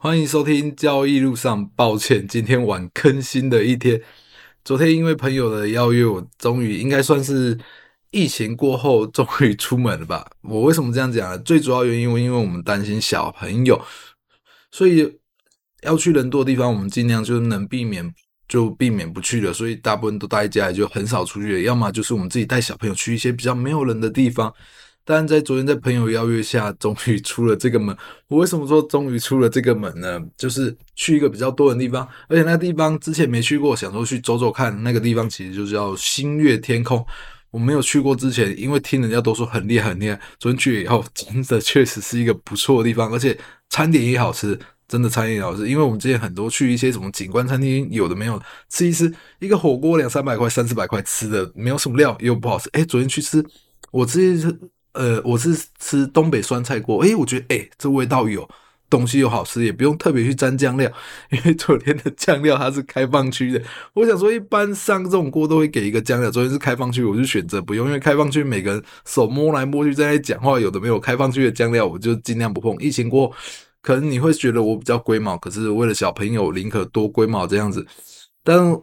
[0.00, 1.68] 欢迎收听交易路上。
[1.74, 4.00] 抱歉，今天晚更新的一天。
[4.64, 7.58] 昨天因为朋友的邀约，我终于应该算是
[8.12, 10.30] 疫情过后终于出门了吧。
[10.42, 11.38] 我为什么这样讲呢？
[11.40, 13.84] 最主要原因，因为我们担心小朋友，
[14.70, 15.18] 所以
[15.82, 18.14] 要去人多的地方，我们尽量就能避免
[18.46, 19.52] 就避免不去了。
[19.52, 21.64] 所以大部分都待在家里，就很少出去。
[21.64, 24.54] 要么就是我们自己带小朋友去一些比较没有人的地方。
[25.10, 27.96] 但在昨天在朋友邀约下，终于出了这个门。
[28.26, 30.20] 我为什么说终于出了这个门呢？
[30.36, 34.82] 就是去一个比较多的地方，而且那个地方之前没去过，想说去走走看。
[34.82, 37.02] 那个地方其实就叫星月天空。
[37.50, 40.20] 我没有去过之前，因为听人家都说很厉害很厉害。
[40.38, 43.34] 昨天去了以后，真的确实是一个不错的地方，而且
[43.70, 45.66] 餐点也好吃，真的餐点也好吃。
[45.66, 52.68] 因为我们之前很多去一些什么景观餐厅，有的没有吃一吃，一个火锅两三百块、三四百块吃的没有什么料，又不好吃。
[52.74, 53.42] 诶，昨天去吃，
[53.90, 54.58] 我之前
[54.98, 58.48] 呃，我是吃东北酸菜锅，诶，我觉得诶，这味道有，
[58.90, 60.90] 东西又好吃，也不用特别去沾酱料，
[61.30, 63.62] 因为昨天的酱料它是开放区的。
[63.94, 72.76] 我想说，一般上这种锅都会给一个酱料，昨天是开放区，我就选择不用，因为开放区每个人手摸来摸去在那讲话，有的没有开放区的酱料，我就尽量不碰。
[72.80, 73.32] 疫情过，
[73.80, 77.86] 可能你会觉得我比较龟毛，可是为了小朋友，宁可多龟毛这样子，
[78.42, 78.76] 但。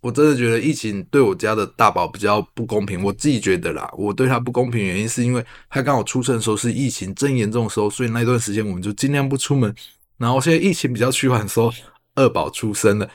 [0.00, 3.90] 我真的觉得疫情对我家的大宝比较不公平，我自己觉得啦。
[3.98, 9.74] 我对他不公平原因是因为他刚好出生的时候是疫情正严重的时候，所以那段时间我们就尽量不出门。
[10.16, 11.72] 然后现在疫情比较趋缓的时候，
[12.14, 13.10] 二宝出生了，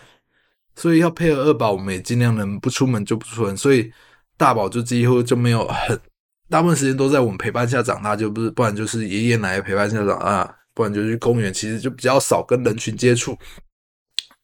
[0.75, 3.55] 所以要配合二宝，我们也尽量能不出门就不出门。
[3.55, 3.91] 所以
[4.35, 5.99] 大宝就几乎就没有很
[6.49, 13.37] 大部分时间都在我们陪伴下长大，就不是不然就是爷爷奶奶陪伴下长大，不然就去公园，其实就比较少跟人群接触。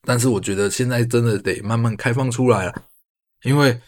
[0.03, 2.83] 但是我觉得现在真的得慢慢开放出来了，
[3.43, 3.79] 因为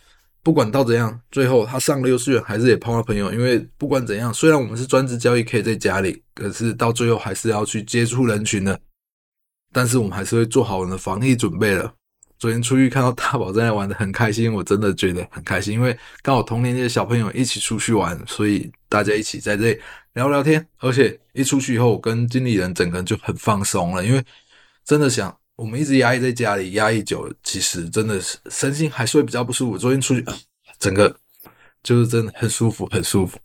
[0.43, 3.31] 不管到怎样，最后他上了幼稚园还是得碰到朋友。
[3.31, 8.79] 因为不管怎样，虽然我们是专职交易可以在家里，可是到最后还是要去接触人群的。
[9.71, 11.93] 但是我们还是会做好我们的防疫准备了。
[12.39, 19.79] 昨天出去看到大宝在那玩的很开心，我真的觉得很开心，因为刚好同年纪的小朋友一起出去玩，所以大家一起在这里
[20.13, 20.67] 聊聊天。
[20.79, 24.23] 而且一出去以后，我跟经理人整个人就很放松了，因为
[24.83, 25.37] 真的想。
[25.61, 29.77] 我们一直压抑在家里，压抑久，其实真的是身心还是会比较不舒服。
[29.77, 30.25] 昨天出去，
[30.79, 31.15] 整个
[31.83, 33.37] 就是真的很舒服，很舒服。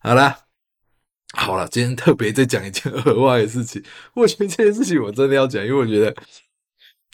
[0.00, 0.36] 好了，
[1.32, 3.82] 好了，今天特别再讲一件额外的事情。
[4.12, 6.14] 我觉得这件事情我真的要讲，因为我觉得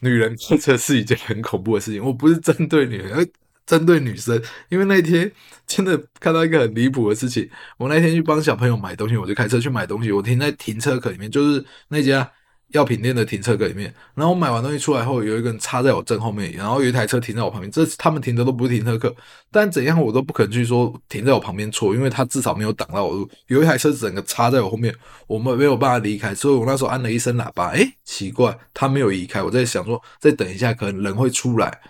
[0.01, 2.05] 女人开车是一件很恐怖的事情。
[2.05, 3.25] 我不是针对女人，而
[3.65, 4.43] 针对女生。
[4.69, 5.31] 因为那天
[5.65, 7.49] 真的看到一个很离谱的事情。
[7.79, 12.29] 我那天去帮小朋友买东西，我就开车去买东西，我停在停车格里面，就是那家。
[12.73, 17.71] 药品店的停车格里面，然后买完东西出来后，有一个人插在我正后面，然后有一台车停在我旁边。
[17.71, 19.15] 这他们停的都不是停车客，
[19.51, 23.29] 但怎样我都不可能去说停在我旁边错，因为他至少没有挡到我路。
[23.47, 24.95] 有一台车整个插在我后面，
[25.27, 27.69] 我们没有办法离开，所以我那时候按了一声喇叭。
[27.71, 29.43] 诶，奇怪，他没有移开。
[29.43, 31.81] 我在想说，再等一下，可能人会出来。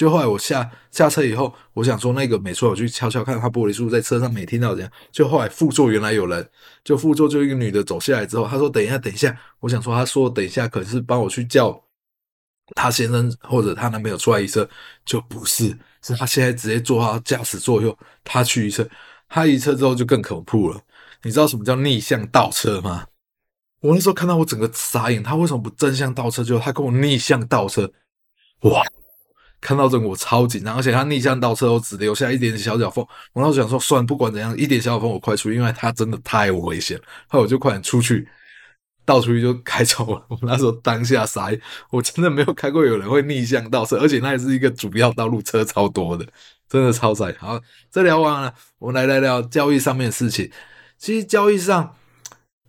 [0.00, 4.90] 就后来我下下车以后，我想说那个没错，我去悄悄看他玻璃是不是在车上没听到这样。
[5.12, 6.50] 就后来副座原来有人，
[6.82, 11.78] 就副座就一个女的走下来之后，她说等一下等一下，我想说她说等一下可是帮我去叫
[12.74, 14.66] 她先生或者她男朋友出来移车，
[15.04, 17.94] 就不是，是她现在直接坐到驾驶座右，
[18.24, 18.88] 她去移车，
[19.28, 20.80] 她移车之后就更恐怖了。
[21.22, 23.04] 你知道什么叫逆向倒车吗？
[23.82, 26.42] 我那时候看到我整个傻眼，他为什么不正向倒车？
[26.42, 27.92] 就他跟我逆向倒车，
[28.62, 28.82] 哇！
[29.60, 33.06] 看到这个我超紧张，而且他逆向倒车后只留下一点点小脚缝。
[33.32, 37.04] 我那时想说，算不管怎样，一点小脚缝我快出，因为他真的太危险了。
[37.28, 38.26] 后来我就快点出去，
[39.04, 40.24] 倒出去就开走了。
[40.28, 41.50] 我那时候当下傻，
[41.90, 46.26] 我真的没有开过有人会逆向倒车，而且那也是一个主要道路，车超多的，
[46.68, 47.34] 真的超塞。
[47.38, 47.60] 好，
[47.90, 50.50] 这聊完了，我们来聊聊交易上面的事情。
[50.98, 51.96] 其实交易上。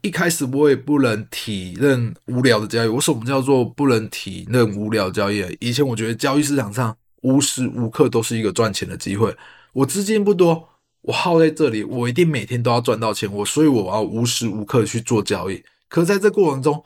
[0.01, 2.87] 一开始我也不能体认无聊的交易。
[2.87, 5.45] 我什么叫做不能体认无聊交易？
[5.59, 9.35] 以前我觉得交易市场上无时无刻都是一个赚钱的机会。
[9.73, 10.67] 我资金不多，
[11.01, 13.31] 我耗在这里，我一定每天都要赚到钱。
[13.31, 15.63] 我所以我要无时无刻去做交易。
[15.87, 16.83] 可在这过程中，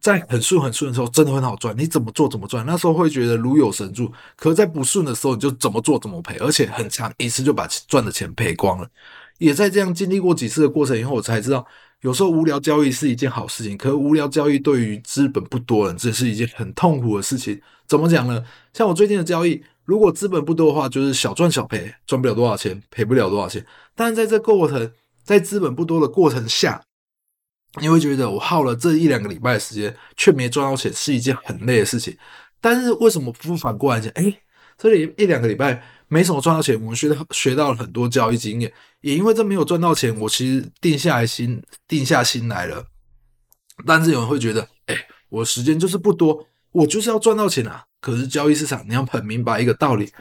[0.00, 1.76] 在很顺很顺的时候，真的很好赚。
[1.76, 4.12] 你怎么做怎么赚，那时候会觉得如有神助。
[4.36, 8.88] 可在不顺的时候，你就怎么做怎么赔，而且很长一次就把赚的钱赔光了。
[9.38, 11.66] 也在这样经历过几次的过程以后，我才知道。
[12.02, 17.60] 有时候无聊交易是一件好事情，可是无聊交易对于资本不多人，这是一件很痛苦的事情。
[17.86, 18.44] 怎么讲呢？
[18.72, 23.64] 像我最近的交易，如果资本不多的话，就是小赚小赔，赚不了多少钱，赔不了多少钱。
[23.94, 24.90] 但是在这过程，
[25.22, 26.82] 在资本不多的过程下，
[27.80, 32.16] 你会觉得我耗了这一两个礼拜的时间，却没赚到钱，是一件很累的事情。
[32.60, 34.10] 但是为什么不反过来讲？
[34.14, 34.42] 诶，
[34.76, 35.82] 这里一两个礼拜。
[36.12, 38.70] 没什么赚到钱，我们学到学到了很多交易经验，
[39.00, 42.84] 也因为这没有赚到钱，我其实定下来心定下心来了。
[43.86, 44.94] 但是有人会觉得，哎，
[45.30, 47.84] 我时间就是不多，我就是要赚到钱啊。
[48.02, 50.12] 可是交易市场，你要很明白一个道理，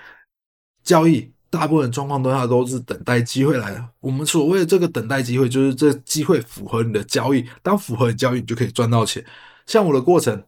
[0.81, 3.89] 交易大部分状况都它都是等待机会来的。
[3.99, 9.25] 我们所谓的这个等待机会，就是这机会符合你的交易，当符合你交易，你就可以赚到钱。
[9.65, 10.41] 像我的过程。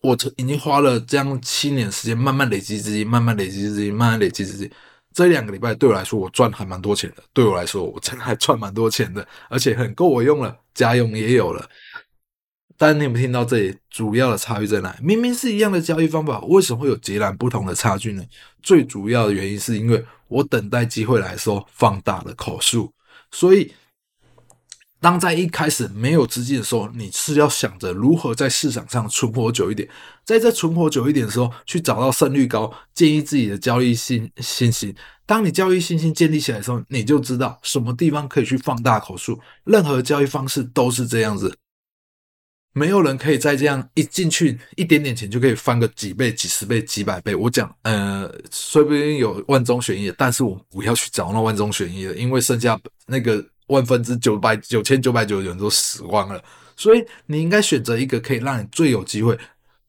[0.00, 4.70] 我已经花了这样七年时间，慢慢累积资金，慢慢累积资金，慢慢累积资金。
[5.12, 7.22] 这两个礼拜对我来说，我赚还蛮多钱的。
[7.32, 11.68] 对我来说，我真的还赚蛮多钱的，而且很够我用了，家用也有了。
[12.76, 14.94] 但你有没有听到这里主要的差异在哪？
[15.00, 18.22] 明明是一样的交易方法，为什么会有截然不同的差距呢？
[18.62, 22.92] 最主要的原因是因为我等待机会来说放大了口数，
[23.30, 23.72] 所以。
[25.04, 29.86] 当在一开始没有资金的时候，你是要想着如何在市场上存活久一点，
[30.24, 34.96] 在这存活久一点的时候，去找到胜率高、建立自己的交易信信心。
[35.26, 39.38] 当你交易信心建立起来的时候，你就知道什么地方可以去放大口数。
[39.64, 41.54] 任何交易方式都是这样子，
[42.72, 47.34] 没有人可以再这样一进去一点点钱就可以翻个几倍、几十倍、几百倍。
[47.34, 53.44] 我讲，呃，说不定有万中选一，但是我不要去找那万中选一的，因为剩下那个。
[53.66, 56.42] 万分之九百九千九百九十九人都死光了，
[56.76, 59.38] 所以你应该选择一个可以让你最有机会、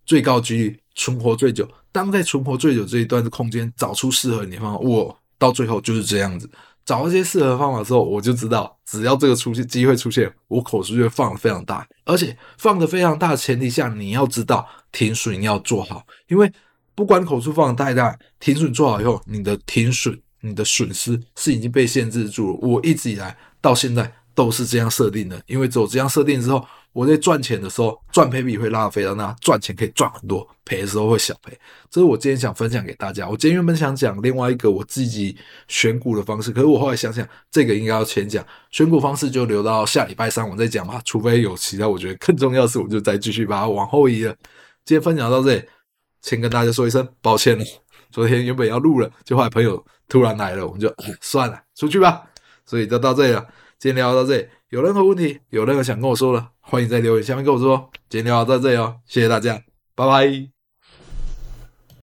[0.05, 1.69] 最高几率存活最久。
[1.91, 6.49] 当在存活最久这一段的空间找出适合你的方法，我到最后就是这样子，
[6.85, 16.51] 找到这些适合方法之后，我就知道，只要这个出现机会出现，我口数就会放得非常大，而且放得非常大的前提下，你要知道停损要做好，因为
[16.93, 22.59] 不管口数放得太大，停损做好以后，你的停损、你的损失是已经被限制住了。
[22.61, 23.35] 我一直以来。
[23.65, 26.63] 到现在都是这样设定的，因为只有这样设定之后，
[26.93, 31.51] 我在赚钱的时候赚赔比会拉得非常大，赚钱可以赚很多，赔的时候会小赔。
[31.89, 33.27] 这是我今天想分享给大家。
[33.27, 35.35] 我今天原本想讲另外一个我自己
[35.67, 41.01] 选股的方式，可是我后来想想，这个应该要先讲选股方式，就留到下礼拜三我再讲吧。
[41.03, 44.31] 除非有其他我觉得更重要的事，我就再继续把它往后移了。
[44.83, 45.63] 今天分享到这里，
[46.21, 47.65] 先跟大家说一声抱歉了。
[48.15, 50.89] 昨天原本要录了，就后来朋友突然来了，我们就
[51.19, 52.23] 算了，出去吧。
[52.65, 53.45] 所以就到这里了，
[53.77, 57.89] 今天聊到这里，有任何问题，有任何想跟我说的，欢迎在留言下面跟我说。
[58.07, 59.61] 今天聊到这里哦，谢谢大家，
[59.95, 60.54] 拜拜。